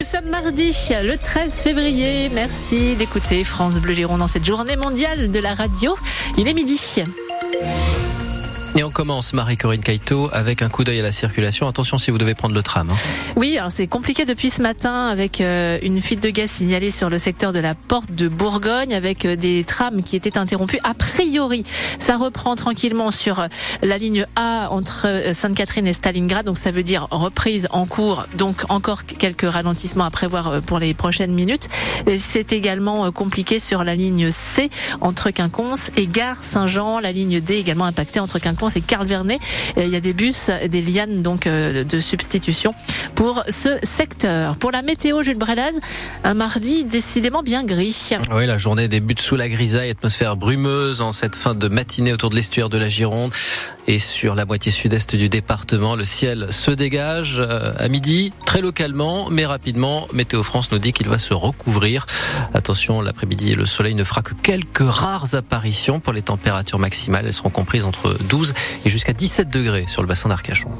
[0.00, 0.72] Nous sommes mardi,
[1.02, 2.28] le 13 février.
[2.28, 5.96] Merci d'écouter France Bleu Gironde dans cette journée mondiale de la radio.
[6.36, 7.02] Il est midi.
[8.78, 11.66] Et on commence, Marie-Corinne Caïto, avec un coup d'œil à la circulation.
[11.66, 12.88] Attention si vous devez prendre le tram.
[12.88, 12.94] Hein.
[13.34, 17.10] Oui, alors c'est compliqué depuis ce matin avec euh, une fuite de gaz signalée sur
[17.10, 20.78] le secteur de la porte de Bourgogne avec euh, des trams qui étaient interrompus.
[20.84, 21.64] A priori,
[21.98, 23.46] ça reprend tranquillement sur euh,
[23.82, 26.46] la ligne A entre Sainte-Catherine et Stalingrad.
[26.46, 28.26] Donc ça veut dire reprise en cours.
[28.36, 31.68] Donc encore quelques ralentissements à prévoir pour les prochaines minutes.
[32.16, 37.00] C'est également compliqué sur la ligne C entre Quinconce et Gare Saint-Jean.
[37.00, 39.38] La ligne D également impactée entre Quinconce c'est Carl Vernet.
[39.76, 42.74] Il y a des bus, des lianes donc euh, de substitution
[43.14, 44.56] pour ce secteur.
[44.56, 45.78] Pour la météo, Jules Brelaz,
[46.24, 48.10] un mardi décidément bien gris.
[48.32, 52.30] Oui, la journée débute sous la grisaille, atmosphère brumeuse en cette fin de matinée autour
[52.30, 53.32] de l'estuaire de la Gironde
[53.86, 55.96] et sur la moitié sud-est du département.
[55.96, 60.06] Le ciel se dégage euh, à midi, très localement, mais rapidement.
[60.12, 62.06] Météo France nous dit qu'il va se recouvrir.
[62.54, 67.26] Attention, l'après-midi, le soleil ne fera que quelques rares apparitions pour les températures maximales.
[67.26, 70.70] Elles seront comprises entre 12 et jusqu'à 17 degrés sur le bassin d'Arcachon.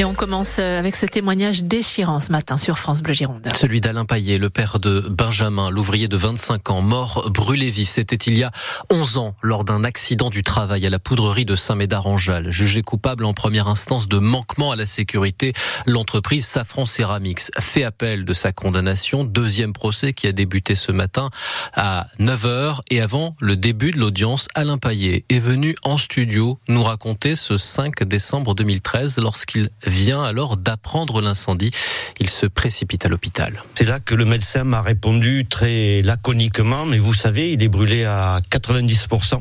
[0.00, 3.46] Et on commence euh, avec ce témoignage déchirant ce matin sur France Bleu Gironde.
[3.54, 7.90] Celui d'Alain Paillet, le père de Benjamin, l'ouvrier de 25 ans, mort brûlé vif.
[7.90, 8.50] C'était il y a
[8.90, 12.50] 11 ans lors d'un accident du travail à la poudrerie de Saint-Médard-en-Jalles.
[12.50, 15.52] Jugé coupable en première instance de manquement à la sécurité,
[15.84, 19.24] l'entreprise Safran Ceramics fait appel de sa condamnation.
[19.24, 21.28] Deuxième procès qui a débuté ce matin
[21.74, 26.84] à 9h et avant le début de l'audience, Alain Paillet est venu en studio nous
[26.84, 31.70] raconter ce 5 décembre 2013 lorsqu'il vient alors d'apprendre l'incendie.
[32.18, 33.62] Il se précipite à l'hôpital.
[33.74, 38.04] C'est là que le médecin m'a répondu très laconiquement, mais vous savez, il est brûlé
[38.04, 39.40] à 90%.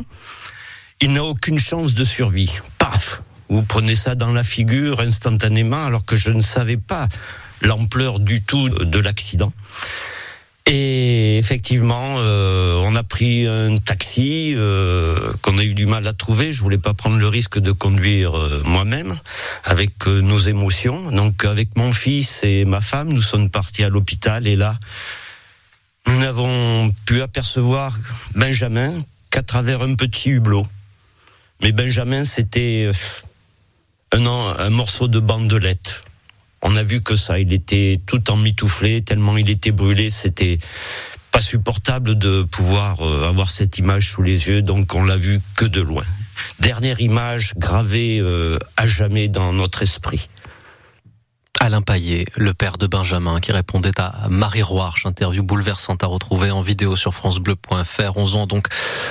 [1.01, 2.51] Il n'a aucune chance de survie.
[2.77, 7.07] Paf Vous prenez ça dans la figure instantanément alors que je ne savais pas
[7.61, 9.53] l'ampleur du tout de l'accident.
[10.71, 16.13] Et effectivement, euh, on a pris un taxi euh, qu'on a eu du mal à
[16.13, 16.53] trouver.
[16.53, 19.17] Je voulais pas prendre le risque de conduire euh, moi-même
[19.63, 21.09] avec nos émotions.
[21.09, 24.45] Donc, avec mon fils et ma femme, nous sommes partis à l'hôpital.
[24.45, 24.77] Et là,
[26.05, 27.97] nous n'avons pu apercevoir
[28.35, 28.93] Benjamin
[29.31, 30.67] qu'à travers un petit hublot.
[31.63, 32.91] Mais Benjamin, c'était
[34.11, 36.03] un, un morceau de bandelette
[36.61, 40.57] on a vu que ça, il était tout emmitouflé, tellement il était brûlé, c'était
[41.31, 45.39] pas supportable de pouvoir euh, avoir cette image sous les yeux, donc on l'a vu
[45.55, 46.03] que de loin.
[46.59, 50.27] Dernière image gravée euh, à jamais dans notre esprit.
[51.61, 56.51] Alain Paillet, le père de Benjamin, qui répondait à Marie Roarch, interview bouleversante à retrouver
[56.51, 58.15] en vidéo sur francebleu.fr.
[58.15, 58.67] 11 ans donc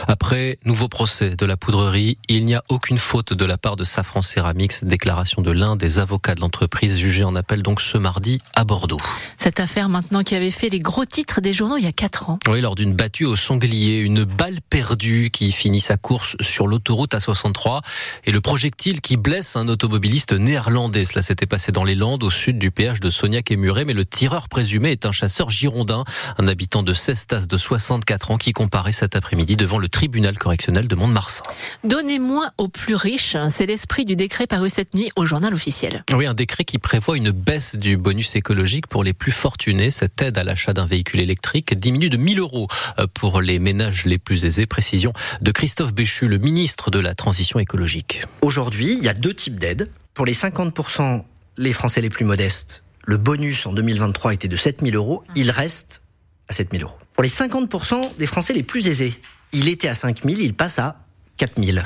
[0.06, 2.16] après, nouveau procès de la poudrerie.
[2.28, 5.98] Il n'y a aucune faute de la part de Safran Ceramics, déclaration de l'un des
[5.98, 8.96] avocats de l'entreprise jugé en appel donc ce mardi à Bordeaux.
[9.36, 12.30] Cette affaire maintenant qui avait fait les gros titres des journaux il y a 4
[12.30, 12.38] ans.
[12.48, 17.14] Oui, lors d'une battue au sanglier, une balle perdue qui finit sa course sur l'autoroute
[17.14, 17.82] A63
[18.24, 21.04] et le projectile qui blesse un automobiliste néerlandais.
[21.04, 23.94] Cela s'était passé dans les Landes au sud du péage de Sognac et Muret, mais
[23.94, 26.04] le tireur présumé est un chasseur girondin,
[26.38, 30.86] un habitant de Cestas de 64 ans qui comparait cet après-midi devant le tribunal correctionnel
[30.86, 31.42] de Mont-de-Marsan.
[31.82, 36.04] Donnez moins aux plus riches, c'est l'esprit du décret paru cette nuit au journal officiel.
[36.14, 39.90] Oui, un décret qui prévoit une baisse du bonus écologique pour les plus fortunés.
[39.90, 42.68] Cette aide à l'achat d'un véhicule électrique diminue de 1000 euros
[43.00, 44.66] euh, pour les ménages les plus aisés.
[44.66, 48.22] Précision de Christophe Béchu, le ministre de la Transition écologique.
[48.42, 49.90] Aujourd'hui, il y a deux types d'aides.
[50.14, 51.22] Pour les 50%
[51.58, 55.50] les Français les plus modestes, le bonus en 2023 était de 7 000 euros, il
[55.50, 56.02] reste
[56.48, 56.96] à 7 000 euros.
[57.14, 59.14] Pour les 50% des Français les plus aisés,
[59.52, 61.04] il était à 5 000, il passe à
[61.36, 61.78] 4 000.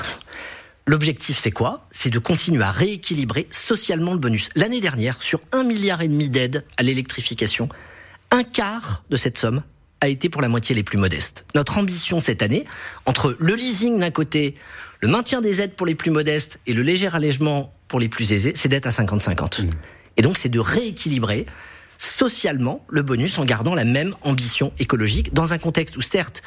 [0.87, 1.87] L'objectif, c'est quoi?
[1.91, 4.51] C'est de continuer à rééquilibrer socialement le bonus.
[4.55, 7.69] L'année dernière, sur 1,5 milliard et demi d'aides à l'électrification,
[8.31, 9.63] un quart de cette somme
[10.01, 11.47] a été pour la moitié les plus modestes.
[11.55, 12.67] Notre ambition cette année,
[13.07, 14.57] entre le leasing d'un côté,
[15.01, 18.33] le maintien des aides pour les plus modestes et le léger allègement pour les plus
[18.33, 19.67] aisés, c'est d'être à 50-50.
[19.67, 19.71] Mmh.
[20.17, 21.45] Et donc, c'est de rééquilibrer
[21.99, 26.43] socialement le bonus en gardant la même ambition écologique dans un contexte où, certes,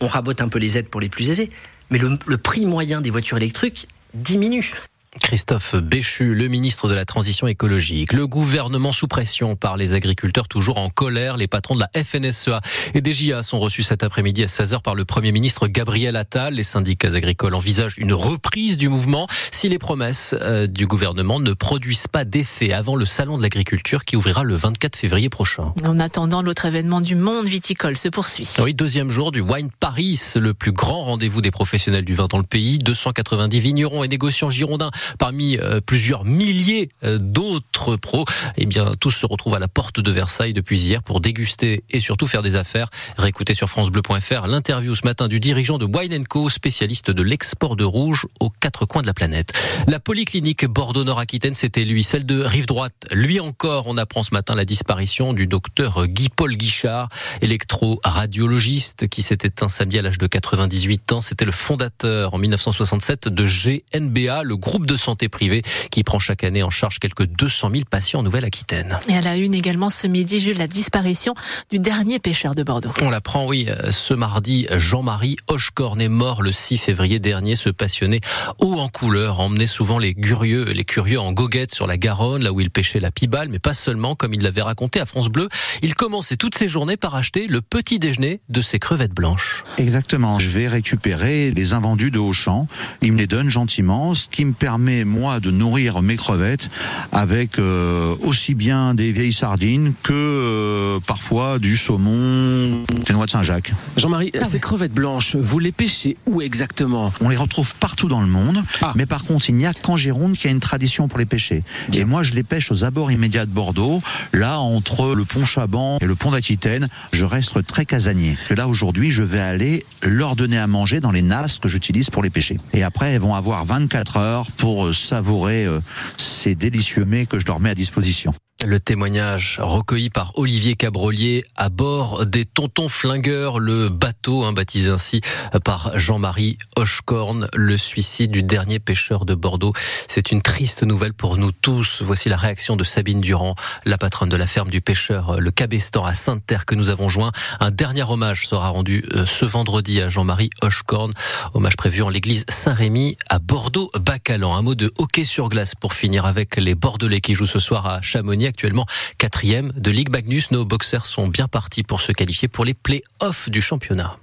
[0.00, 1.48] on rabote un peu les aides pour les plus aisés,
[1.88, 4.74] mais le, le prix moyen des voitures électriques diminue.
[5.20, 8.14] Christophe Béchu, le ministre de la Transition écologique.
[8.14, 11.36] Le gouvernement sous pression par les agriculteurs toujours en colère.
[11.36, 12.62] Les patrons de la FNSEA
[12.94, 16.54] et des JA sont reçus cet après-midi à 16h par le Premier ministre Gabriel Attal.
[16.54, 21.52] Les syndicats agricoles envisagent une reprise du mouvement si les promesses euh, du gouvernement ne
[21.52, 25.74] produisent pas d'effet avant le Salon de l'agriculture qui ouvrira le 24 février prochain.
[25.84, 28.48] En attendant, l'autre événement du monde viticole se poursuit.
[28.60, 32.38] Oui, deuxième jour du Wine Paris, le plus grand rendez-vous des professionnels du vin dans
[32.38, 32.78] le pays.
[32.78, 38.24] 290 vignerons et négociants girondins Parmi plusieurs milliers d'autres pros,
[38.56, 42.00] eh bien, tous se retrouvent à la porte de Versailles depuis hier pour déguster et
[42.00, 42.88] surtout faire des affaires.
[43.16, 47.84] Réécoutez sur francebleu.fr l'interview ce matin du dirigeant de Wine Co, spécialiste de l'export de
[47.84, 49.52] rouge aux quatre coins de la planète.
[49.86, 53.06] La polyclinique Bordeaux-Nord-Aquitaine, c'était lui, celle de Rive Droite.
[53.10, 57.08] Lui encore, on apprend ce matin la disparition du docteur Guy-Paul Guichard,
[57.40, 61.20] électro-radiologiste qui s'est éteint samedi à l'âge de 98 ans.
[61.20, 66.44] C'était le fondateur en 1967 de GNBA, le groupe de santé privé qui prend chaque
[66.44, 68.98] année en charge quelques 200 000 patients en Nouvelle-Aquitaine.
[69.08, 71.34] Et à la une également ce midi, Jules, la disparition
[71.70, 72.92] du dernier pêcheur de Bordeaux.
[73.00, 77.56] On l'apprend, oui, euh, ce mardi, Jean-Marie Hochecorn est mort le 6 février dernier.
[77.56, 78.20] Ce passionné
[78.60, 82.52] haut en couleur emmenait souvent les curieux, les curieux en goguette sur la Garonne, là
[82.52, 85.48] où il pêchait la pibale, mais pas seulement, comme il l'avait raconté à France Bleu.
[85.82, 89.64] Il commençait toutes ses journées par acheter le petit déjeuner de ses crevettes blanches.
[89.78, 90.38] Exactement.
[90.38, 92.66] Je vais récupérer les invendus de Auchan.
[93.00, 96.68] Il me les donne gentiment, ce qui me permet, moi, de nourrir mes crevettes
[97.12, 103.30] avec euh, aussi bien des vieilles sardines que euh, parfois du saumon, des noix de
[103.30, 103.72] Saint-Jacques.
[103.96, 107.12] Jean-Marie, ah ces crevettes blanches, vous les pêchez où exactement?
[107.20, 108.92] On les retrouve partout dans le monde, ah.
[108.96, 111.62] mais par contre, il n'y a qu'en Gironde qui a une tradition pour les pêcher.
[111.92, 114.02] Et moi, je les pêche aux abords immédiats de Bordeaux,
[114.32, 116.88] là, entre le pont Chaban et le pont d'Aquitaine.
[117.12, 118.36] Je reste très casanier.
[118.48, 122.10] Que là, aujourd'hui, je vais aller leur donner à manger dans les nasses que j'utilise
[122.10, 122.58] pour les pêcher.
[122.72, 125.80] Et après, elles vont avoir 24 heures pour euh, savourer euh,
[126.16, 128.34] ces délicieux mets que je leur mets à disposition.
[128.64, 134.88] Le témoignage recueilli par Olivier Cabrolier à bord des Tontons Flingueurs, le bateau hein, baptisé
[134.88, 135.20] ainsi
[135.64, 139.72] par Jean-Marie Hochecorn, le suicide du dernier pêcheur de Bordeaux.
[140.06, 142.02] C'est une triste nouvelle pour nous tous.
[142.02, 146.04] Voici la réaction de Sabine Durand, la patronne de la ferme du pêcheur Le Cabestan
[146.04, 147.32] à Sainte-Terre que nous avons joint.
[147.58, 151.12] Un dernier hommage sera rendu euh, ce vendredi à Jean-Marie Hochecorn,
[151.54, 154.54] hommage prévu en l'église Saint-Rémy à Bordeaux-Bacalan.
[154.54, 157.86] Un mot de hockey sur glace pour finir avec les Bordelais qui jouent ce soir
[157.86, 160.50] à Chamonix actuellement quatrième de Ligue Magnus.
[160.50, 164.18] Nos boxers sont bien partis pour se qualifier pour les play-offs du championnat.